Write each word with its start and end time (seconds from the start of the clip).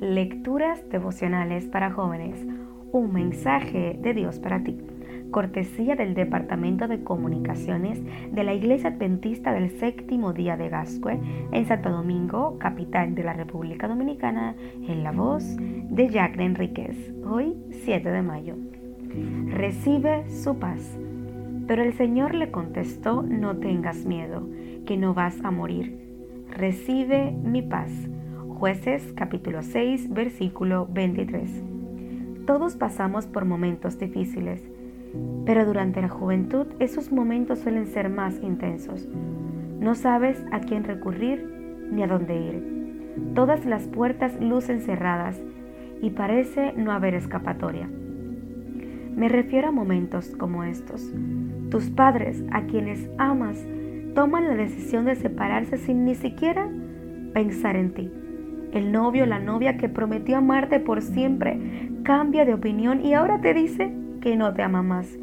Lecturas 0.00 0.88
devocionales 0.88 1.66
para 1.66 1.90
jóvenes. 1.90 2.46
Un 2.90 3.12
mensaje 3.12 3.98
de 4.00 4.14
Dios 4.14 4.38
para 4.38 4.64
ti. 4.64 4.78
Cortesía 5.30 5.94
del 5.94 6.14
Departamento 6.14 6.88
de 6.88 7.04
Comunicaciones 7.04 8.00
de 8.32 8.42
la 8.42 8.54
Iglesia 8.54 8.88
Adventista 8.88 9.52
del 9.52 9.68
Séptimo 9.78 10.32
Día 10.32 10.56
de 10.56 10.70
Gascue 10.70 11.20
en 11.52 11.66
Santo 11.66 11.90
Domingo, 11.90 12.56
capital 12.58 13.14
de 13.14 13.24
la 13.24 13.34
República 13.34 13.88
Dominicana, 13.88 14.56
en 14.88 15.04
la 15.04 15.12
voz 15.12 15.44
de 15.58 16.08
Jacques 16.08 16.40
Enríquez. 16.40 17.12
Hoy, 17.22 17.54
7 17.84 18.10
de 18.10 18.22
mayo. 18.22 18.56
Recibe 19.48 20.30
su 20.30 20.58
paz. 20.58 20.98
Pero 21.66 21.82
el 21.82 21.92
Señor 21.92 22.34
le 22.34 22.50
contestó, 22.50 23.20
no 23.20 23.58
tengas 23.58 24.06
miedo, 24.06 24.48
que 24.86 24.96
no 24.96 25.12
vas 25.12 25.38
a 25.44 25.50
morir. 25.50 26.00
Recibe 26.56 27.32
mi 27.32 27.60
paz 27.60 27.90
Jueces 28.60 29.14
capítulo 29.14 29.62
6 29.62 30.12
versículo 30.12 30.86
23. 30.92 31.50
Todos 32.44 32.76
pasamos 32.76 33.26
por 33.26 33.46
momentos 33.46 33.98
difíciles, 33.98 34.62
pero 35.46 35.64
durante 35.64 36.02
la 36.02 36.10
juventud 36.10 36.66
esos 36.78 37.10
momentos 37.10 37.60
suelen 37.60 37.86
ser 37.86 38.10
más 38.10 38.38
intensos. 38.42 39.08
No 39.80 39.94
sabes 39.94 40.44
a 40.52 40.60
quién 40.60 40.84
recurrir 40.84 41.88
ni 41.90 42.02
a 42.02 42.06
dónde 42.06 42.36
ir. 42.36 43.32
Todas 43.34 43.64
las 43.64 43.88
puertas 43.88 44.38
lucen 44.38 44.82
cerradas 44.82 45.40
y 46.02 46.10
parece 46.10 46.74
no 46.74 46.92
haber 46.92 47.14
escapatoria. 47.14 47.88
Me 47.88 49.30
refiero 49.30 49.68
a 49.68 49.72
momentos 49.72 50.36
como 50.36 50.64
estos. 50.64 51.10
Tus 51.70 51.88
padres, 51.88 52.44
a 52.52 52.66
quienes 52.66 53.08
amas, 53.16 53.56
toman 54.14 54.48
la 54.48 54.54
decisión 54.54 55.06
de 55.06 55.14
separarse 55.14 55.78
sin 55.78 56.04
ni 56.04 56.14
siquiera 56.14 56.68
pensar 57.32 57.76
en 57.76 57.94
ti. 57.94 58.10
El 58.72 58.92
novio, 58.92 59.26
la 59.26 59.40
novia 59.40 59.76
que 59.76 59.88
prometió 59.88 60.38
amarte 60.38 60.78
por 60.78 61.02
siempre, 61.02 61.90
cambia 62.04 62.44
de 62.44 62.54
opinión 62.54 63.04
y 63.04 63.14
ahora 63.14 63.40
te 63.40 63.52
dice 63.52 63.92
que 64.20 64.36
no 64.36 64.54
te 64.54 64.62
ama 64.62 64.82
más 64.82 65.18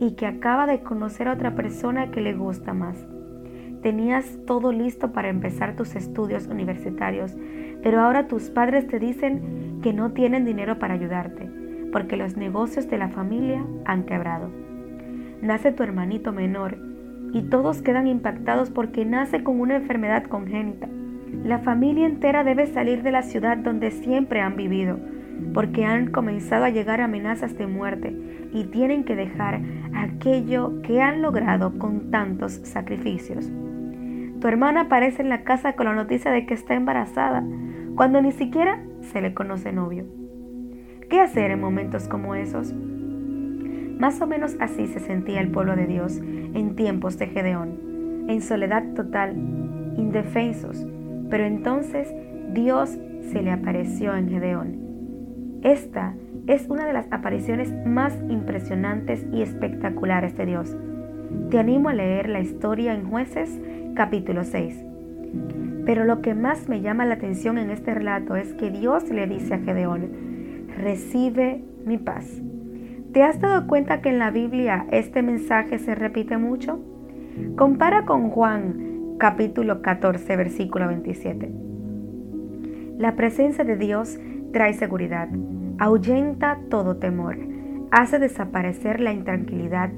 y 0.00 0.12
que 0.12 0.26
acaba 0.26 0.66
de 0.66 0.80
conocer 0.80 1.28
a 1.28 1.34
otra 1.34 1.54
persona 1.54 2.10
que 2.10 2.20
le 2.20 2.34
gusta 2.34 2.74
más. 2.74 3.06
Tenías 3.82 4.38
todo 4.46 4.72
listo 4.72 5.12
para 5.12 5.28
empezar 5.28 5.76
tus 5.76 5.94
estudios 5.94 6.48
universitarios, 6.48 7.36
pero 7.82 8.00
ahora 8.00 8.26
tus 8.26 8.50
padres 8.50 8.86
te 8.88 8.98
dicen 8.98 9.78
que 9.82 9.92
no 9.92 10.10
tienen 10.12 10.44
dinero 10.44 10.78
para 10.78 10.94
ayudarte, 10.94 11.48
porque 11.92 12.16
los 12.16 12.36
negocios 12.36 12.90
de 12.90 12.98
la 12.98 13.08
familia 13.08 13.64
han 13.84 14.04
quebrado. 14.04 14.50
Nace 15.42 15.72
tu 15.72 15.82
hermanito 15.82 16.32
menor 16.32 16.76
y 17.32 17.42
todos 17.42 17.82
quedan 17.82 18.06
impactados 18.06 18.70
porque 18.70 19.04
nace 19.04 19.42
con 19.44 19.60
una 19.60 19.76
enfermedad 19.76 20.24
congénita. 20.24 20.88
La 21.44 21.60
familia 21.60 22.06
entera 22.06 22.44
debe 22.44 22.66
salir 22.66 23.02
de 23.02 23.10
la 23.10 23.22
ciudad 23.22 23.56
donde 23.56 23.90
siempre 23.90 24.40
han 24.40 24.56
vivido, 24.56 24.98
porque 25.54 25.84
han 25.84 26.10
comenzado 26.10 26.64
a 26.64 26.70
llegar 26.70 27.00
amenazas 27.00 27.56
de 27.56 27.66
muerte 27.66 28.14
y 28.52 28.64
tienen 28.64 29.04
que 29.04 29.16
dejar 29.16 29.60
aquello 29.94 30.82
que 30.82 31.00
han 31.00 31.22
logrado 31.22 31.78
con 31.78 32.10
tantos 32.10 32.60
sacrificios. 32.64 33.50
Tu 34.40 34.48
hermana 34.48 34.82
aparece 34.82 35.22
en 35.22 35.28
la 35.28 35.42
casa 35.42 35.74
con 35.74 35.86
la 35.86 35.94
noticia 35.94 36.30
de 36.30 36.46
que 36.46 36.54
está 36.54 36.74
embarazada, 36.74 37.44
cuando 37.94 38.22
ni 38.22 38.32
siquiera 38.32 38.80
se 39.00 39.20
le 39.20 39.34
conoce 39.34 39.72
novio. 39.72 40.04
¿Qué 41.08 41.20
hacer 41.20 41.50
en 41.50 41.60
momentos 41.60 42.08
como 42.08 42.34
esos? 42.34 42.72
Más 42.72 44.20
o 44.22 44.26
menos 44.26 44.56
así 44.60 44.86
se 44.86 45.00
sentía 45.00 45.40
el 45.40 45.50
pueblo 45.50 45.76
de 45.76 45.86
Dios 45.86 46.18
en 46.18 46.74
tiempos 46.76 47.18
de 47.18 47.26
Gedeón, 47.26 48.26
en 48.28 48.40
soledad 48.40 48.94
total, 48.94 49.36
indefensos, 49.96 50.86
pero 51.30 51.44
entonces 51.44 52.12
Dios 52.52 52.98
se 53.32 53.42
le 53.42 53.52
apareció 53.52 54.14
en 54.14 54.28
Gedeón. 54.28 55.60
Esta 55.62 56.14
es 56.46 56.68
una 56.68 56.86
de 56.86 56.92
las 56.92 57.06
apariciones 57.12 57.72
más 57.86 58.12
impresionantes 58.28 59.24
y 59.32 59.42
espectaculares 59.42 60.36
de 60.36 60.46
Dios. 60.46 60.76
Te 61.50 61.58
animo 61.58 61.88
a 61.88 61.94
leer 61.94 62.28
la 62.28 62.40
historia 62.40 62.94
en 62.94 63.08
jueces 63.08 63.60
capítulo 63.94 64.44
6. 64.44 64.84
Pero 65.86 66.04
lo 66.04 66.20
que 66.20 66.34
más 66.34 66.68
me 66.68 66.80
llama 66.80 67.06
la 67.06 67.14
atención 67.14 67.58
en 67.58 67.70
este 67.70 67.94
relato 67.94 68.36
es 68.36 68.52
que 68.54 68.70
Dios 68.70 69.08
le 69.10 69.26
dice 69.26 69.54
a 69.54 69.58
Gedeón, 69.58 70.68
recibe 70.76 71.62
mi 71.84 71.98
paz. 71.98 72.42
¿Te 73.12 73.22
has 73.22 73.40
dado 73.40 73.66
cuenta 73.66 74.00
que 74.00 74.08
en 74.08 74.18
la 74.18 74.30
Biblia 74.30 74.86
este 74.90 75.22
mensaje 75.22 75.78
se 75.78 75.94
repite 75.94 76.36
mucho? 76.36 76.80
Compara 77.56 78.04
con 78.04 78.30
Juan 78.30 78.89
capítulo 79.20 79.82
14, 79.82 80.34
versículo 80.34 80.88
27. 80.88 81.52
La 82.96 83.16
presencia 83.16 83.64
de 83.64 83.76
Dios 83.76 84.18
trae 84.50 84.72
seguridad, 84.72 85.28
ahuyenta 85.78 86.58
todo 86.70 86.96
temor, 86.96 87.36
hace 87.90 88.18
desaparecer 88.18 88.98
la 88.98 89.12
intranquilidad, 89.12 89.90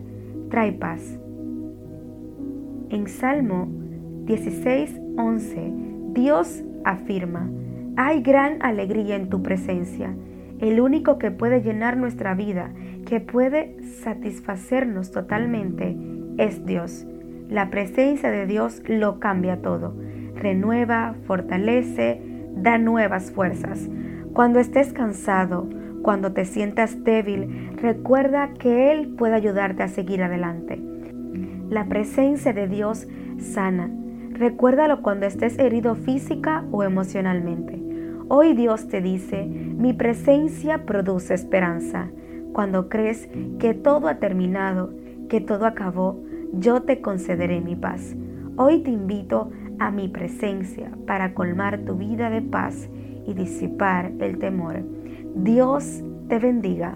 trae 0.51 0.73
paz. 0.73 1.21
En 2.91 3.07
Salmo 3.07 3.69
16, 4.25 5.01
11, 5.17 5.73
Dios 6.15 6.65
afirma, 6.85 7.49
hay 7.97 8.23
gran 8.23 8.61
alegría 8.61 9.15
en 9.15 9.29
tu 9.29 9.41
presencia. 9.41 10.17
El 10.59 10.81
único 10.81 11.19
que 11.19 11.31
puede 11.31 11.63
llenar 11.63 11.97
nuestra 11.97 12.35
vida, 12.35 12.73
que 13.07 13.21
puede 13.21 13.77
satisfacernos 14.03 15.13
totalmente, 15.13 15.97
es 16.39 16.67
Dios. 16.67 17.07
La 17.53 17.69
presencia 17.69 18.31
de 18.31 18.47
Dios 18.47 18.83
lo 18.89 19.21
cambia 19.21 19.61
todo. 19.61 19.95
Renueva, 20.35 21.17
fortalece, 21.27 22.19
da 22.57 22.79
nuevas 22.79 23.31
fuerzas. 23.31 23.91
Cuando 24.33 24.59
estés 24.59 24.95
cansado, 24.95 25.69
cuando 26.01 26.33
te 26.33 26.47
sientas 26.47 27.05
débil, 27.05 27.77
recuerda 27.77 28.55
que 28.55 28.91
Él 28.91 29.09
puede 29.19 29.35
ayudarte 29.35 29.83
a 29.83 29.89
seguir 29.89 30.23
adelante. 30.23 30.81
La 31.69 31.91
presencia 31.91 32.55
de 32.55 32.69
Dios 32.69 33.07
sana. 33.37 33.91
Recuérdalo 34.31 35.03
cuando 35.03 35.27
estés 35.27 35.59
herido 35.59 35.95
física 35.95 36.65
o 36.71 36.85
emocionalmente. 36.85 37.79
Hoy 38.29 38.55
Dios 38.55 38.89
te 38.89 39.03
dice, 39.03 39.45
mi 39.45 39.93
presencia 39.93 40.87
produce 40.87 41.35
esperanza. 41.35 42.09
Cuando 42.55 42.89
crees 42.89 43.29
que 43.59 43.75
todo 43.75 44.09
ha 44.09 44.15
terminado, 44.21 44.95
que 45.29 45.43
todo 45.43 45.67
acabó, 45.67 46.19
yo 46.53 46.83
te 46.83 47.01
concederé 47.01 47.61
mi 47.61 47.77
paz. 47.77 48.15
Hoy 48.57 48.83
te 48.83 48.91
invito 48.91 49.51
a 49.79 49.91
mi 49.91 50.09
presencia 50.09 50.91
para 51.07 51.35
colmar 51.35 51.85
tu 51.85 51.97
vida 51.97 52.31
de 52.31 52.43
paz 52.43 52.89
y 53.27 53.35
disipar 53.35 54.13
el 54.21 54.39
temor. 54.39 54.83
Dios 55.35 56.03
te 56.29 56.39
bendiga. 56.39 56.95